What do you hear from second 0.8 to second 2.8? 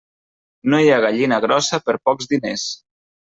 hi ha gallina grossa per pocs diners.